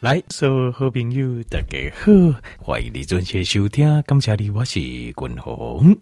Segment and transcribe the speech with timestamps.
[0.00, 2.10] 来，所有好朋友大家好，
[2.58, 4.00] 欢迎你准时收听。
[4.04, 5.94] 感谢你，我是君鸿。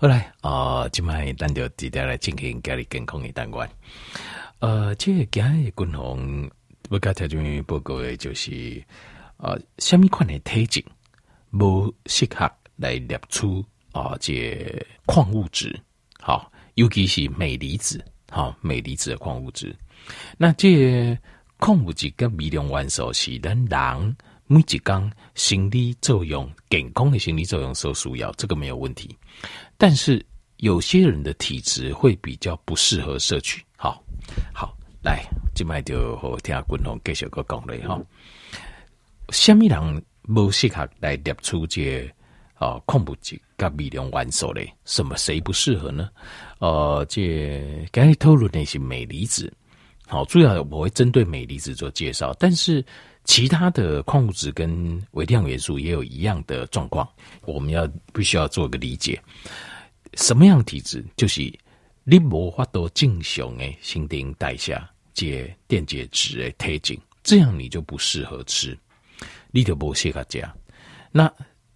[0.00, 3.70] 好来啊，今麦咱就直接来进行家里健康的单元。
[4.58, 6.50] 呃，这个今日君鸿
[6.90, 8.82] 要甲条件报告的就是，
[9.36, 10.84] 呃，什么款的体质
[11.56, 14.16] 不适合来列出啊？
[14.18, 15.80] 这矿物质，
[16.18, 19.72] 好，尤其是镁离子，好，镁离子的矿物质。
[20.36, 21.18] 那这个。
[21.60, 24.16] 矿物质跟微量元素是咱人
[24.46, 29.14] 每一天生理作用、健康的心理作用所需要，这个没有问题。
[29.76, 30.24] 但是
[30.56, 33.62] 有些人的体质会比较不适合摄取。
[33.76, 34.02] 好，
[34.54, 35.22] 好，来，
[35.54, 38.00] 今麦就好听君鸿继续个讲嘞哈。
[39.28, 42.14] 什么人不适合来摄取这
[42.54, 44.72] 啊矿物质跟微量元素嘞？
[44.86, 46.08] 什么谁不适合呢？
[46.58, 49.52] 呃，这刚才讨论的是镁离子。
[50.10, 52.84] 好，主要我会针对镁离子做介绍，但是
[53.22, 57.08] 其他的矿物质跟微量元素也有一样的状况，
[57.42, 59.22] 我们要必须要做个理解。
[60.14, 61.04] 什么样的体质？
[61.16, 61.40] 就是
[62.02, 64.76] 你无法度正常的新陈代谢
[65.14, 68.76] 解电解质的特性，这样你就不适合吃，
[69.52, 70.44] 你就不适合吃。
[71.12, 71.32] 那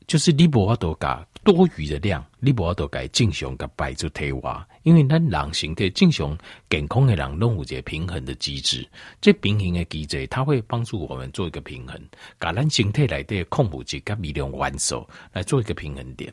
[0.08, 6.36] 就是你无法度加多余的量，你无法度该正常个摆出体外，因为咱人形体正常
[6.70, 8.88] 健康的人拢有一个平衡的机制，
[9.20, 12.00] 这平衡的机制它会帮助我们做一个平衡，
[12.38, 16.32] 把咱形体内的矿物质跟微量元素来做一个平衡点。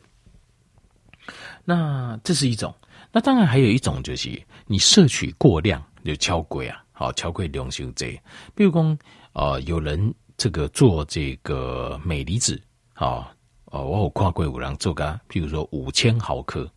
[1.66, 2.74] 那这是一种，
[3.12, 8.20] 那当然还有一种就是你摄取过量就超过啊，好超过量伤济，
[8.56, 8.98] 比如讲
[9.34, 12.60] 呃有人这个做这个镁离子
[12.94, 13.32] 啊。
[13.72, 16.70] 哦，我有看过有人做个，譬如说五千毫克，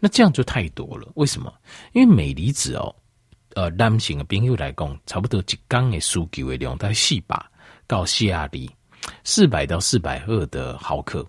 [0.00, 1.06] 那这样就太多了。
[1.14, 1.52] 为什么？
[1.92, 2.94] 因为镁离子哦，
[3.54, 7.40] 呃，男性的朋友来讲，差不多一缸的需求的量大概四百
[7.86, 8.70] 到四百里，
[9.24, 11.24] 四百到四百二的毫克。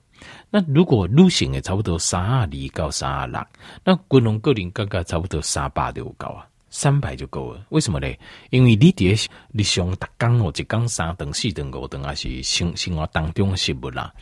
[0.50, 3.46] 那如果女性的差不多三二里到三二六，
[3.84, 7.66] 那军龙个人刚刚差不多三百就够啊，三百就够了。
[7.70, 8.08] 为什么呢？
[8.52, 14.14] 因为你啲你上逐缸哦，一缸三顿四顿五顿还是生生活当中的食物啦。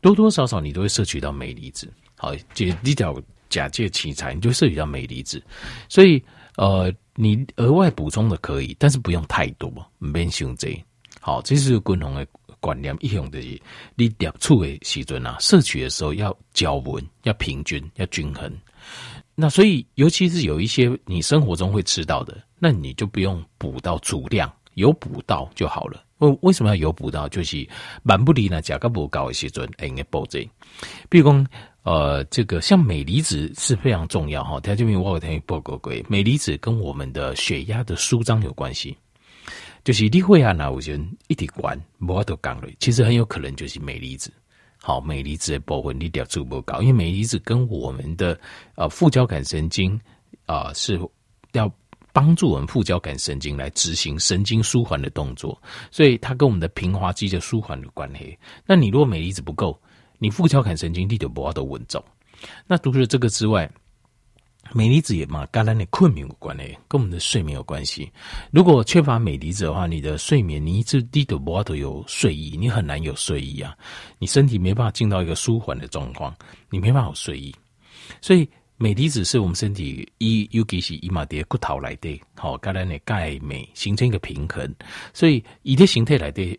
[0.00, 5.42] 多多少少你都会摄取到镁离子，好，这一条假借器材，你就摄取到镁离子，
[5.88, 6.22] 所以
[6.56, 10.82] 呃，你额外补充的可以，但是不用太多，唔免伤济。
[11.20, 12.26] 好，这是共同的
[12.60, 13.60] 观念，一样的是
[13.96, 18.52] 你摄取的时阵啊，摄取的时候要较稳，要平均，要均衡。
[19.34, 26.02] 那所以，尤其是有一些你生活中会吃到的，那你就不用补到足量，有补到就好了。
[26.18, 27.28] 为为什么要有补到？
[27.28, 27.68] 就是
[28.02, 30.48] 蛮不离呢，价格不高的时阵，应该补这。
[31.08, 31.46] 比如讲，
[31.82, 34.60] 呃，这个像镁离子是非常重要哈。
[34.60, 38.96] 条件面我有听报告过，镁离子跟我们的血压的舒张有关系。
[39.84, 44.32] 就是你会啊，那有些人一滴管无法度降了，其实很有可能就是镁离子。
[44.82, 48.38] 好，镁离子的部分你调足不高，因为镁离子跟我们的
[48.74, 49.98] 呃副交感神经
[50.46, 51.00] 啊、是
[51.52, 51.72] 要。
[52.12, 55.60] 帮助我们副交感神经来执行神经舒缓的动作，
[55.90, 58.36] 所以它跟我们的平滑肌的舒缓有关系。
[58.66, 59.80] 那你如果镁离子不够，
[60.18, 62.02] 你副交感神经你就不要都稳重。
[62.66, 63.70] 那除了这个之外，
[64.72, 68.10] 镁离子也嘛跟咱的困眠有关系，跟我们的睡眠有关系。
[68.50, 73.76] 如果缺乏镁离子的话，你的睡眠你一直低都不要都有睡意，你很难有睡意啊，
[74.18, 76.34] 你身体没办法进到一个舒缓的状况，
[76.70, 77.54] 你没办法有睡意，
[78.20, 78.48] 所以。
[78.78, 84.72] 镁离子是我们身体一，尤其是伊马的骨头来的，好，跟咱的钙镁形成一个平衡，
[85.12, 86.56] 所以伊的形态来的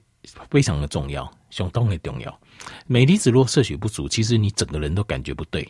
[0.50, 2.40] 非常的重要，相当的重要。
[2.88, 5.66] 镁离子如果摄取不足，其实你整个人都感觉不对。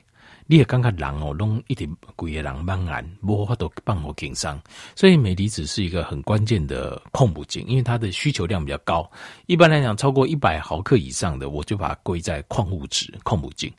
[0.51, 4.59] 你也刚刚人哦，拢一点鬼也人茫然，无法度帮我紧张。
[4.95, 9.07] 所以镁离子是一个很关键的矿物质，因为它的需求量比较高。
[9.45, 13.71] 一般来讲，超过一百毫克以上的，我就把它归在矿物质、矿物质。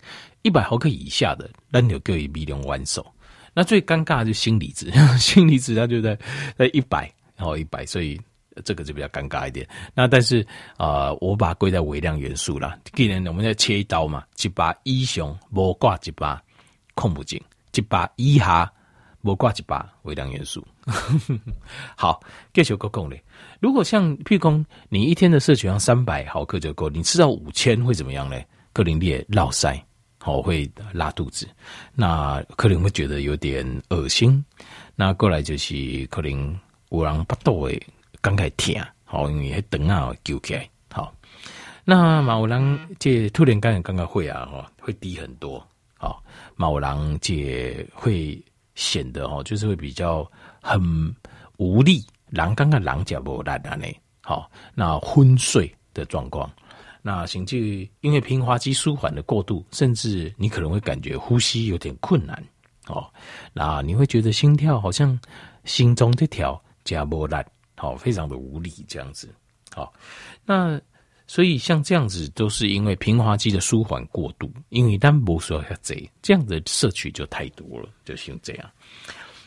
[0.42, 3.04] 一百毫克以下的，那就给予微量元素。
[3.52, 6.16] 那最尴尬的就是锌离子， 锌离子它就在
[6.56, 8.16] 在一百，然后一百，所以
[8.64, 9.68] 这个就比较尴尬一点。
[9.92, 12.78] 那但是啊、我把它归在微量元素了。
[12.92, 16.40] 既然我们要切一刀嘛，一把一雄无挂一把。
[17.00, 17.40] 矿物质
[17.72, 18.70] 一把以下，
[19.22, 20.62] 无挂一把微量元素。
[21.96, 22.20] 好，
[22.52, 23.22] 继续讲讲嘞。
[23.58, 28.36] 如果像譬如讲，你一天的摄取量三百毫克就够，你吃到五千会怎么样呢？
[28.74, 29.80] 可能你也落腮，
[30.18, 31.48] 好会拉肚子，
[31.94, 34.44] 那可能会觉得有点恶心。
[34.94, 36.58] 那过来就是可能
[36.90, 37.82] 有人巴肚会
[38.20, 38.74] 感觉痛，
[39.04, 40.68] 好，因为肠啊揪起来。
[40.92, 41.14] 好，
[41.82, 45.66] 那有人这突然间刚刚会啊，哈，会低很多。
[46.00, 46.24] 好，
[46.56, 48.42] 某人姐会
[48.74, 50.26] 显得哦，就是会比较
[50.62, 50.80] 很
[51.58, 53.86] 无力，狼刚刚狼脚不烂的呢，
[54.22, 56.50] 好，那昏睡的状况，
[57.02, 62.42] 那甚至因为平滑肌舒缓的过度，甚至你可能会感觉呼吸有点困难，
[62.86, 63.06] 哦，
[63.52, 65.20] 那你会觉得心跳好像
[65.64, 67.44] 心中这条加波烂，
[67.76, 69.28] 好，非常的无力这样子，
[69.74, 69.92] 好，
[70.46, 70.80] 那
[71.32, 78.68] 所以像这样子都是因为平滑肌的舒缓过度，因为单不说要这这样的摄取就太多了，就像这样。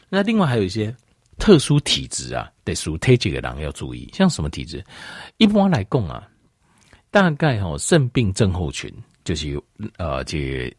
[0.07, 0.95] 那另外还有一些。
[1.39, 4.81] 特殊体质啊，得属特这个人要注意，像什么体质？
[5.37, 6.25] 一般来讲啊，
[7.09, 8.89] 大概哈肾病症候群
[9.25, 9.59] 就是
[9.97, 10.71] 呃，这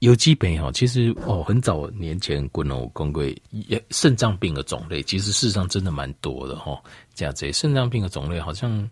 [0.00, 6.80] 有基本哈，其实哦，很早年前滚龙公归也肾脏病的种类，其实事实上真的蛮多的哈。
[7.14, 8.88] 这样子，肾脏病的种类好像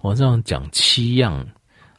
[0.00, 1.46] 我这样讲七样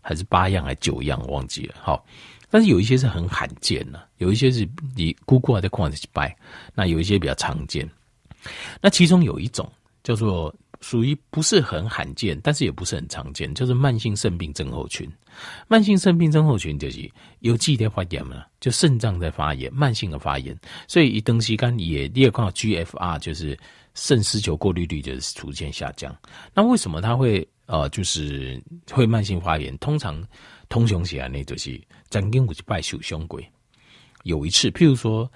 [0.02, 1.76] 还是八样还是九样，忘记了。
[1.80, 2.04] 好，
[2.50, 6.36] 但是有一些是很罕见的，有一些是你姑姑还在矿里去拜，
[6.74, 7.88] 那有一些比较常见。
[8.82, 9.72] 那其中有一种
[10.04, 10.52] 叫做
[10.82, 15.10] 属于不是很罕见，但是也不是很常见，就是慢性肾病症候群。
[15.68, 17.10] 慢性肾病症候群就是
[17.40, 23.58] 有记得发炎嘛，就肾脏在发炎，慢性的发炎，所以一登西肝也你也看到 GFR 就是
[23.94, 26.16] 肾丝球过滤率就是逐渐下降。
[26.54, 28.62] 那为什么它会呃就是
[28.92, 29.78] 会慢性发炎？
[29.80, 30.22] 通常
[30.70, 31.80] 通常起来呢，就是
[32.10, 33.46] 曾经有去拜手胸鬼，
[34.24, 35.30] 有一次，譬如说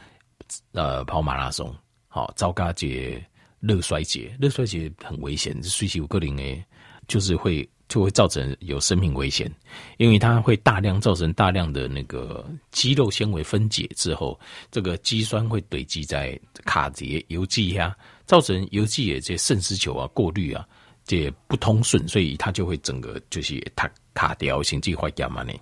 [0.71, 1.73] 呃跑马拉松。
[2.07, 3.25] 好，糟糕节
[3.65, 6.61] 热衰竭，热衰竭很危险，随时有可能诶，
[7.07, 9.49] 就是会就会造成有生命危险，
[9.95, 14.37] 因为它会大量造成大量的那个肌肉纤维分解之后，
[14.69, 17.95] 这个肌酸会堆积在卡节油肌呀，
[18.25, 20.67] 造成油肌也这肾丝球啊过滤啊
[21.05, 25.53] 这不通顺，所以它就会整个就是它卡掉，心肌坏掉嘛呢，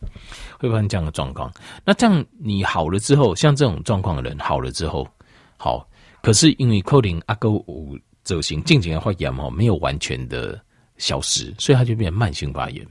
[0.57, 1.53] 会发生这样的状况。
[1.85, 5.07] 那这样你好了之后，像这种状况的人好了之后，
[5.55, 5.87] 好。
[6.21, 10.63] 可是因为可能阿哥五走行静静的发炎哦，没有完全的
[10.97, 12.85] 消失，所以它就变成慢性发炎，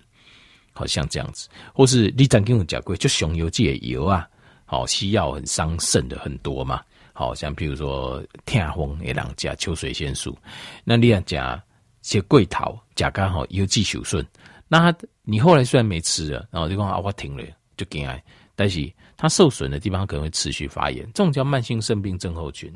[0.72, 1.48] 好像这样子。
[1.72, 4.28] 或是你曾经有讲过，就熊油剂的油啊，
[4.64, 6.82] 好西药很伤肾的很多嘛。
[7.12, 10.36] 好像比如说痛风也让加秋水仙素，
[10.82, 11.62] 那你要加
[12.02, 14.26] 些桂桃，加刚好油剂受损。
[14.66, 14.92] 那
[15.22, 17.44] 你后来虽然没吃了，然后就讲啊我停了，
[17.76, 18.20] 就给爱，
[18.56, 18.92] 但是。
[19.20, 22.72] 它受损的地方可能会持续发炎，这种叫慢性肾病症候群。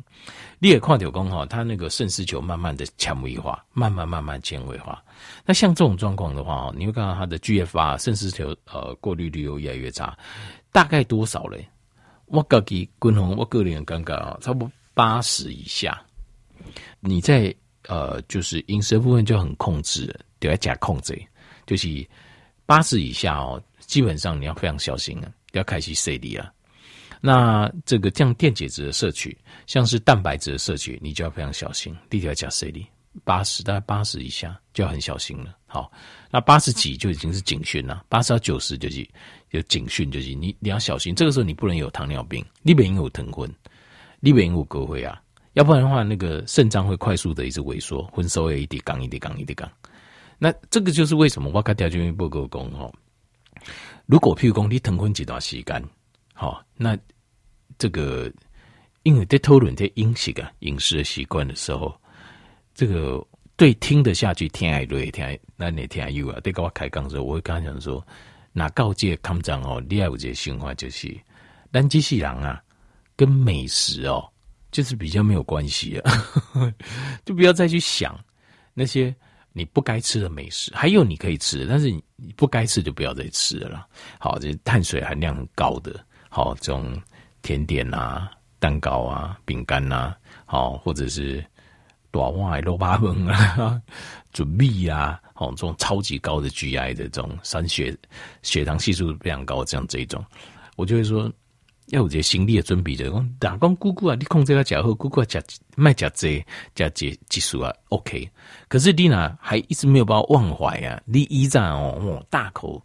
[0.59, 5.03] 你也看到讲哈，它那个肾丝球慢慢的纤维化，慢慢慢慢纤维化。
[5.47, 10.15] 那像这种状况的话，你会看到它的 GFR 肾丝球呃过滤率又越来越差，
[10.71, 11.67] 大概多少嘞？
[12.27, 15.99] 我个人均衡，我个人感觉啊，差不多八十以下。
[17.01, 17.55] 你在
[17.89, 21.19] 呃就是饮食部分就很控制，得要加控制，
[21.67, 22.07] 就是
[22.67, 25.33] 八十以下哦，基本上你要非常小心啊。
[25.59, 26.53] 要开始摄离啊，
[27.21, 29.37] 那这个降电解质的摄取，
[29.67, 31.97] 像是蛋白质的摄取，你就要非常小心。
[32.11, 32.87] 第一条加摄离，
[33.25, 35.57] 八十大概八十以下就要很小心了。
[35.67, 35.91] 好，
[36.31, 39.07] 那八十几就已经是警讯了，八十到九十就是
[39.51, 41.15] 有警讯，就是你你要小心。
[41.15, 43.51] 这个时候你不能有糖尿病，你不能有疼昏，
[44.21, 45.23] 你不能有高血压，
[45.55, 49.71] 要不然的话，那个肾脏会快速的一直萎缩，昏收也一滴杠一滴杠一滴杠。
[50.39, 52.93] 那这个就是为什么我刚条件不够功哦。
[54.07, 55.83] 如果譬如讲你疼昏几段时间，
[56.35, 56.97] 好，那
[57.79, 58.31] 这个
[59.03, 61.95] 因为在讨论在饮食啊饮食的习惯的时候，
[62.75, 63.25] 这个
[63.57, 68.07] 对听得下去听爱对听爱那你听爱有啊，对跟我开讲的时候，我会跟他讲说，
[68.53, 71.17] 那告诫康长哦，你要有这个想法就是，
[71.71, 72.63] 但机器人啊
[73.17, 74.23] 跟美食哦，
[74.71, 76.13] 就是比较没有关系啊，
[77.25, 78.19] 就不要再去想
[78.75, 79.15] 那些。
[79.57, 82.03] 你不该吃的美食，还有你可以吃的，但是你
[82.37, 83.87] 不该吃就不要再吃了啦。
[84.19, 87.01] 好，这碳水含量很高的，好这种
[87.41, 90.13] 甜点啊、蛋糕啊、饼干呐，
[90.45, 91.43] 好或者是
[92.11, 93.81] 大碗的卤肉饭啊、
[94.35, 97.97] 准米啊，好这种超级高的 GI 的这种三血
[98.43, 100.23] 血糖系数非常高，这样这一种，
[100.75, 101.33] 我就会说。
[101.89, 105.43] 要有这个心理的准备，就是讲，打光姑姑啊，你控制个假货，姑姑假
[105.77, 108.29] 卖假这假这技术啊，OK。
[108.69, 112.83] 可是你呢，还一直没有把我忘怀啊，你依然哦，大口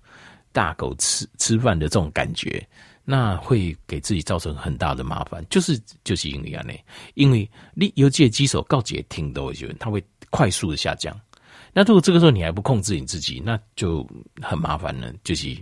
[0.52, 2.68] 大口吃吃饭的这种感觉，
[3.06, 5.46] 那会给自己造成很大的麻烦。
[5.50, 6.74] 就是就是因为啊，呢，
[7.14, 11.18] 因为你有这个肌手告诫听都会觉得它会快速的下降。
[11.72, 14.06] 那如果这个时候你还不控制你自己，那就
[14.42, 15.14] 很麻烦了。
[15.24, 15.56] 就是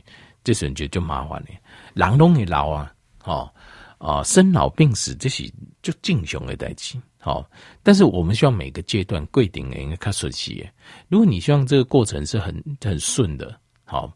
[0.44, 1.48] 这时候你觉就麻烦了，
[1.94, 2.92] 人拢会老啊。
[3.28, 3.52] 哦，
[3.98, 6.98] 啊，生老病死这些就正常的代志。
[7.20, 7.46] 好，
[7.84, 10.66] 但是我们希望每个阶段规定应该看顺气。
[11.10, 14.10] 如果你希望这个过程是很很顺的，好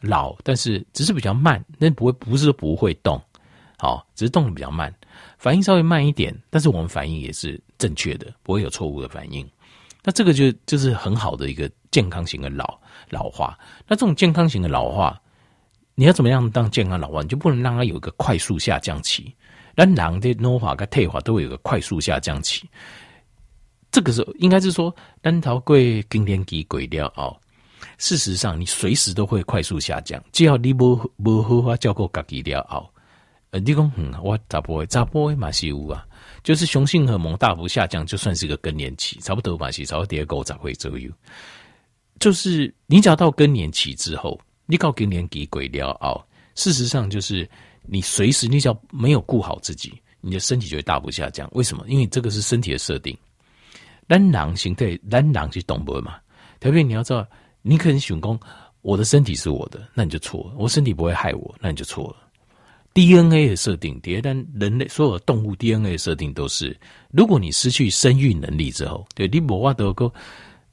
[0.00, 3.20] 老，但是只是比较慢，那不会不是不会动，
[3.76, 4.92] 好，只是动的比较慢，
[5.36, 9.46] 反应稍微慢一点，但是我们反应也是正确的，不会有错误的反应。
[10.02, 12.78] 那这个就就是很好的一个健康型的老
[13.10, 13.58] 老化。
[13.86, 15.20] 那这种健康型的老化，
[15.94, 17.22] 你要怎么样当健康老化？
[17.22, 19.34] 你就不能让它有一个快速下降期。
[19.76, 22.68] 那人的老化跟退化都会有个快速下降期。
[23.90, 27.36] 这个时候应该是说，单头贵更年期过了哦。
[27.98, 32.84] 事实上，你随时都会快速下降，只要你不不好好照顾自己了哦。
[33.50, 36.04] 呃，你讲嗯，我咋不会咋不会嘛是有啊？
[36.42, 41.08] 就是雄性荷尔蒙大幅下降，就算是个更年期，差不多嘛是差不多第二个才会左右。
[42.18, 46.22] 就是你只要到更年期之后，你到更年期鬼了哦。
[46.54, 47.48] 事实上，就是
[47.82, 51.48] 你随时你只要没有顾好自己，你的身体就会大幅下降。
[51.52, 51.84] 为什么？
[51.88, 53.16] 因为这个是身体的设定。
[54.06, 56.16] 单囊形态，单囊是动物嘛？
[56.60, 57.26] 特别你要知道，
[57.62, 58.38] 你可能想说，
[58.82, 60.54] 我的身体是我的，那你就错了。
[60.58, 62.16] 我身体不会害我，那你就错了。
[62.92, 66.78] DNA 的设定，第二，但人类所有动物 DNA 的设定都是，
[67.10, 70.12] 如果你失去生育能力之后，对，你无法得个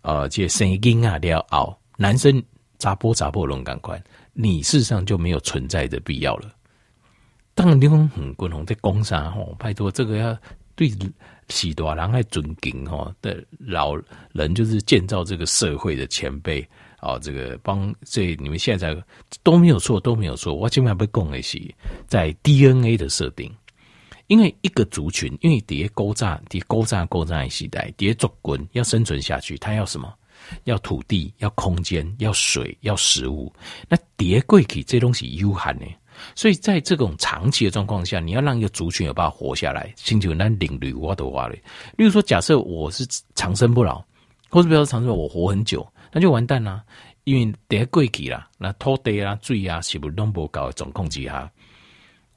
[0.02, 2.44] 呃，这生婴啊，了后，男生
[2.82, 4.02] 砸波砸波龙感快，
[4.34, 6.52] 你事实上就没有存在的必要了。
[7.54, 10.36] 当然，你讲很共同在工商吼，拜托这个要。
[10.74, 10.90] 对
[11.50, 13.94] 许多人还尊敬吼的老
[14.32, 18.98] 人，就是建造这个社会的前辈啊，这个帮这你们现在
[19.44, 20.56] 都没有错，都没有错。
[20.56, 21.60] 我今晚被供的是
[22.08, 23.54] 在 DNA 的设定，
[24.26, 30.12] 因为一个族群，因为底下勾战，底下勾战勾战的时代，底下族群要生存下去，他要什么？
[30.64, 33.52] 要土地，要空间，要水，要食物。
[33.88, 35.86] 那底下贵体这东西有限呢？
[36.36, 41.56] 所以在这种长期的状况下，你要让一个族群有办法活下来，星球难领略我的话嘞。
[41.98, 44.04] 例如说，假设我是长生不老，
[44.50, 46.84] 或者比如说长生不老我活很久，那就完蛋啦。
[47.24, 51.50] 因为得过去了，那土地啊、水啊，是不是都不搞总控制哈？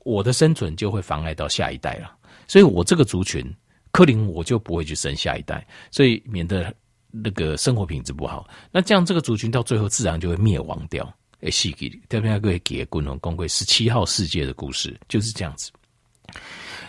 [0.05, 2.15] 我的生存就会妨碍到下一代了。
[2.47, 3.43] 所以我这个族群，
[3.93, 6.73] 可能我就不会去生下一代，所以免得
[7.23, 8.49] 那个生活品质不好。
[8.73, 11.13] 那这样这个族群到最后自然就会灭亡掉。
[11.41, 15.71] 诶，细给特别要给给共同公会十七号世界的故事就是这样子。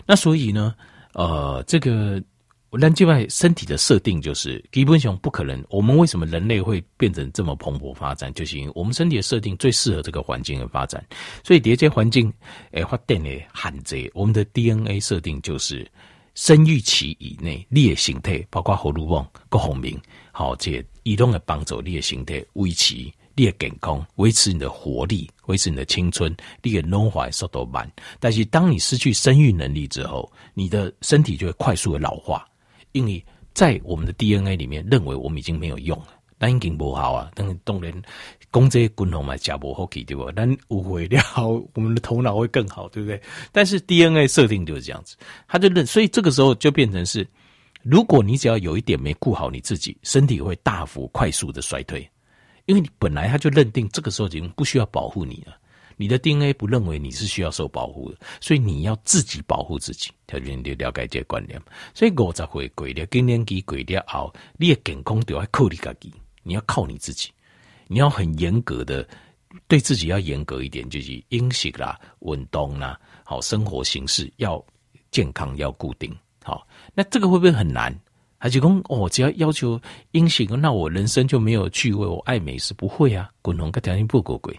[0.06, 0.74] 那所以呢，
[1.14, 2.24] 呃，这个
[2.72, 5.62] 那另外身体的设定就是基本上不可能。
[5.70, 8.34] 我们为什么人类会变成这么蓬勃发展？
[8.34, 11.06] 就是因为我们身体的设定最适合这个环境的发展。
[11.44, 12.32] 所以这些环境
[12.72, 15.86] 诶发电的限制，我们的 DNA 设定就是
[16.36, 20.00] 生育期以内，你的形态包括荷尔蒙各方面，
[20.32, 23.12] 好，这移动的帮助你的形态维持。
[23.38, 27.92] 你的健康，维持你的活力，维持你的青春，你的老化速度慢。
[28.18, 32.48] 但是当你失去生育能力之后，你的身体就会快速的老化，
[32.94, 33.22] 因为
[33.54, 36.08] 在我们的 DNA 里面认为我们已经没有用了，
[36.40, 37.30] 那已经不好啊。
[37.36, 38.02] 当然，当然，
[38.52, 40.32] 工这些滚筒嘛，加不好给对不？
[40.32, 41.22] 但误会了，
[41.74, 43.22] 我们的头脑会更好，对不对？
[43.52, 45.16] 但是 DNA 设定就是这样子，
[45.48, 47.28] 他就认，所以这个时候就变成是，
[47.84, 52.10] 如果你只要有一点没顾好你自己，身体会大幅快速的衰退。
[52.66, 55.56] 因为你本来他就认定这个时候已经不需要保护你了，
[55.98, 60.10] 你的 DNA 不认为你是需要受保护的，所以你要自己保护自己。
[60.26, 61.62] 条件就了解这个观念，
[61.94, 66.12] 所以五十岁过了，更年期过了后，你的健康就要靠你自己，
[66.42, 67.30] 你要靠你自己，
[67.88, 69.08] 你要很严格的
[69.68, 74.64] 对自己要严格一点，就是饮食啦、运动啦、好生活形式要
[75.12, 76.16] 健康要固定。
[76.44, 77.98] 好，那这个会不会很难？
[78.38, 79.80] 还是讲哦，只要要求
[80.12, 82.06] 阴性，那我人生就没有趣味。
[82.06, 83.32] 我爱美食，不会啊。
[83.42, 84.56] 滚龙跟条件不够贵，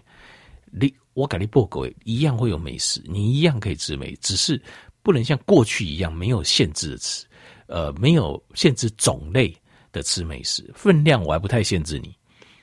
[0.71, 4.61] 你我跟你不贵，一样会有美食，你一样可以吃美，只是
[5.03, 7.25] 不能像过去一样没有限制的吃，
[7.67, 9.55] 呃，没有限制种类
[9.93, 12.13] 的吃美食，分量我还不太限制你。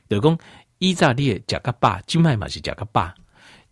[0.08, 0.38] 德公
[0.78, 3.14] 意大利加个巴，金麦嘛是加个巴。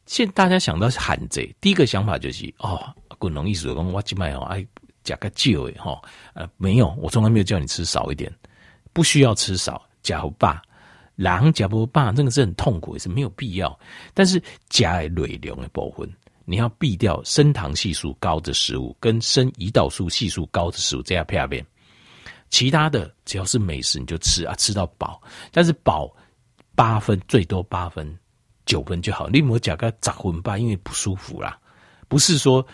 [0.07, 4.67] 现大家想到是汉贼，第一个想法就是哦，滚龙意思讲我金麦哦爱。
[5.05, 6.01] 加个旧诶哈，
[6.33, 8.33] 呃，没有，我从来没有叫你吃少一点，
[8.93, 10.63] 不需要吃少，加不罢，
[11.17, 13.77] 狼加不罢，那个是很痛苦，也是没有必要。
[14.15, 16.09] 但是加内容的部分，
[16.45, 21.67] 你要避掉升糖系数高的食物，跟升胰岛素系数高的食物，这样片片。
[22.51, 25.21] 其他的只要是美食你就吃啊，吃到饱，
[25.51, 26.15] 但是饱
[26.75, 28.19] 八分最多八分
[28.67, 31.59] 九分就好，你莫加个十分吧，因为不舒服啦，
[32.09, 32.67] 不是说。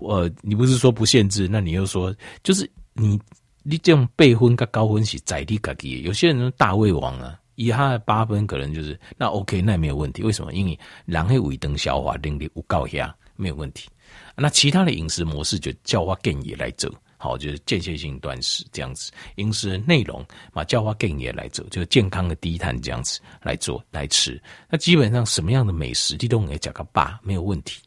[0.00, 2.14] 呃，你不是说不限制，那你又说
[2.44, 3.20] 就是你
[3.64, 10.22] 你这种备婚跟高分是在地自己，有些人大胃王啊，以他的八分可能就是那 OK，那也没有问题。
[10.22, 10.52] 为什么？
[10.52, 13.88] 因为人的胃灯消化能力有高下，没有问题。
[14.36, 16.88] 那其他的饮食模式就叫我建议来走，
[17.18, 24.40] 好，就是间歇性断食这样子，饮食内容嘛叫我建议来做，就是健康的低碳这样子来做来吃。
[24.70, 27.82] 那基本上什么样的美食，你都可以加个八，没有问题，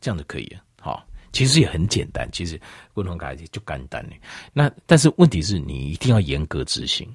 [0.00, 0.60] 这样就可以了。
[0.78, 1.02] 好。
[1.32, 2.60] 其实也很简单，其实
[2.92, 4.14] 共同改就简单的。
[4.52, 7.12] 那但是问题是你一定要严格执行，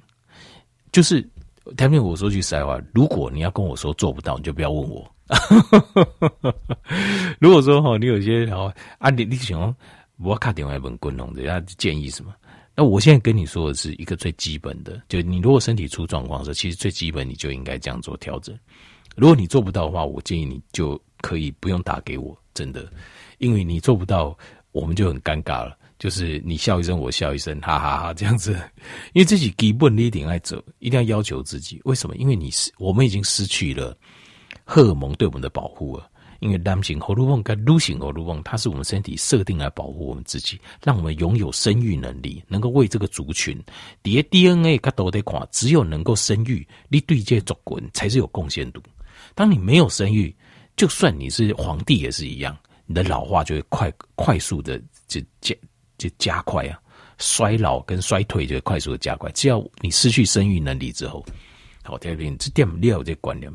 [0.92, 1.26] 就是
[1.74, 5.10] 台面我说句实在话，如果你要跟我说做不到，你就不要问我。
[7.40, 9.74] 如果说哈，你有些好啊，你你想
[10.22, 12.34] 我卡电话问滚龙的，他建议什么？
[12.76, 18.56] 那我现在跟你说的是一个最基本的，就你如果身体出状况的时候，其实最基本你就应该这样做调整。
[19.16, 22.90] 如果你做不到的话，我建议你就可以不用打给我，真的，
[23.38, 24.36] 因为你做不到，
[24.72, 25.76] 我们就很尴尬了。
[25.98, 28.52] 就是你笑一声，我笑一声，哈哈哈，这样子。
[29.12, 31.78] 因为自己基本你一定爱走，一定要要求自己。
[31.84, 32.16] 为什么？
[32.16, 33.94] 因为你是我们已经失去了
[34.64, 36.09] 荷尔蒙对我们的保护了。
[36.40, 43.62] 因为男性荷尔蒙跟女性荷尔蒙，它是我们身体设定来保护我们自己，让我们拥有生育能力，能够为这个族群。
[44.02, 48.82] 叠 DNA 它都得垮，只有能够生育，你对接族群才是有贡献度。
[49.34, 50.34] 当你没有生育，
[50.76, 52.56] 就算你是皇帝也是一样，
[52.86, 55.54] 你的老化就会快快速的就加
[55.98, 56.80] 就加快啊，
[57.18, 59.30] 衰老跟衰退就会快速的加快。
[59.32, 61.22] 只要你失去生育能力之后，
[61.82, 63.52] 好，第二点这点六这观念，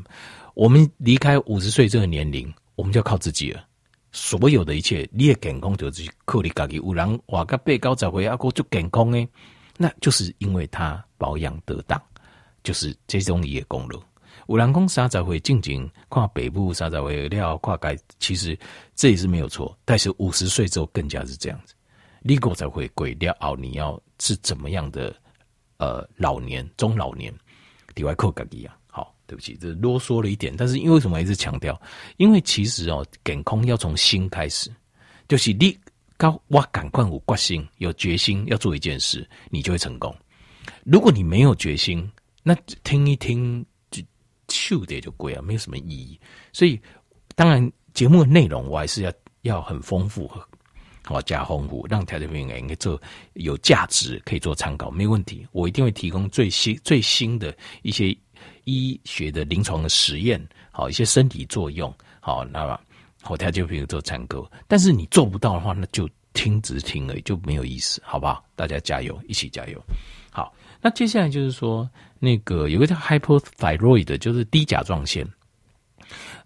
[0.54, 2.48] 我们离开五十岁这个年龄。
[2.76, 3.66] 我们就要靠自己了，
[4.12, 6.76] 所有的一切，你也健康就是靠你自己。
[6.76, 9.28] 有人活到八九十岁，阿哥就健康诶，
[9.78, 12.00] 那就是因为他保养得当，
[12.62, 14.00] 就是这种也功劳。
[14.48, 18.56] 有人讲三十岁进前看北部三十岁了看改，其实
[18.94, 19.76] 这也是没有错。
[19.84, 21.74] 但是五十岁之后更加是这样子，
[22.20, 25.14] 你过才会过了后，你要是怎么样的
[25.78, 27.34] 呃老年中老年，
[27.94, 28.76] 另外靠自己啊。
[29.26, 31.80] 对不起，这啰嗦了一点，但是因为什么一直强调？
[32.16, 34.70] 因为其实哦，健康要从心开始，
[35.26, 35.76] 就是你
[36.16, 40.14] 高哇，赶快有决心，有决心要做一件事，你就会成功。
[40.84, 42.08] 如果你没有决心，
[42.42, 42.54] 那
[42.84, 44.00] 听一听就
[44.48, 46.18] 秀的就贵啊，没有什么意义。
[46.52, 46.80] 所以，
[47.34, 50.30] 当然节目的内容我还是要要很丰富，
[51.04, 53.00] 好加丰富，让条件朋友应该做
[53.34, 55.44] 有价值，可以做参考，没问题。
[55.50, 58.16] 我一定会提供最新最新的一些。
[58.66, 62.78] 医学的临床的实验，好一些身体作用，好，那么
[63.22, 64.48] 后台就比如做参考。
[64.68, 68.44] 但是你做不到的话，那就听只听而已，就没有意思，好不好？
[68.54, 69.80] 大家加油，一起加油。
[70.30, 70.52] 好，
[70.82, 75.26] 那接下来就是说，那个有个叫 hypothyroid，的就是低甲状腺。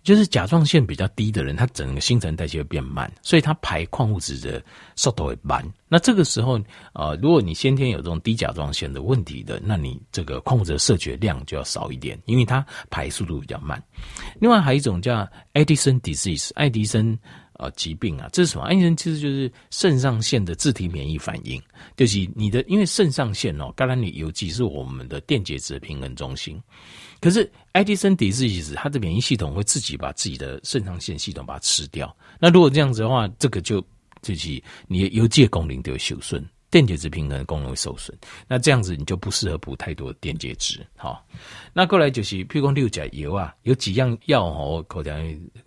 [0.02, 4.62] 就是甲状腺比较低的人，他整个新陈代谢会变慢，所以他排矿物质的
[4.96, 5.64] 速度会慢。
[5.88, 6.60] 那这个时候，
[6.92, 13.82] 呃，如果你先天有这种低甲状腺的问题的，那你这个矿物质的摄取量就要少一点，因为它排速度比较慢。
[14.38, 17.18] 另外还有一种叫 Addison disease，爱迪生
[17.60, 18.64] 啊疾病啊，这是什么？
[18.64, 21.62] 爱迪生其实就是肾上腺的自体免疫反应，
[21.96, 26.60] 就是你的因为肾上腺哦，当然你尤其是我们的电解质平衡中心。
[27.20, 32.16] 可是，爱迪生底是意思，他的免疫系统会自己把自己的肾上腺系统把它吃掉。
[32.38, 33.84] 那如果这样子的话，这个就
[34.22, 38.16] 就是你的邮寄功能就会受损，电解质平衡的功能会受损。
[38.46, 40.86] 那这样子你就不适合补太多的电解质。
[40.96, 41.26] 好，
[41.72, 45.14] 那过来就是，譬如说六甲油啊，有几样药哦，口条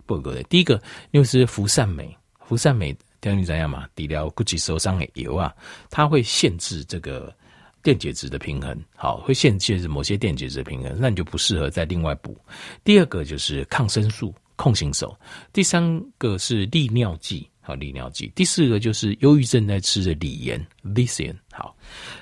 [0.06, 0.42] 报告的。
[0.44, 0.80] 第一个
[1.12, 3.86] 就是氟善美，氟善美听你怎样嘛？
[3.94, 5.54] 治疗骨质受伤的油啊，
[5.90, 7.34] 它会限制这个。
[7.82, 12.34] 电解质的平衡，好，会限制某些电解质平衡，那你就不适合再另外补。
[12.82, 15.14] 第二个就是抗生素控型手，
[15.52, 18.30] 第三个是利尿剂，好，利尿剂。
[18.34, 21.74] 第四个就是忧郁症在吃的锂盐 Vician，好，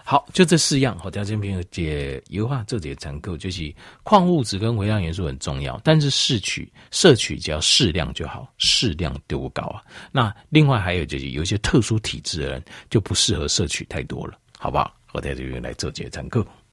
[0.04, 0.96] 好，就这四样。
[0.98, 3.74] 好，条件平衡解优化这节参考就是
[4.04, 9.82] 矿物质跟微量元素很重要，但是摄取摄取只要适量就好，适量丢不高啊。
[10.12, 14.94] 那另外还有就是有一些特殊体质的人就不适合摄取太多了，好不好？
[15.12, 16.46] 我在这边来做节参课。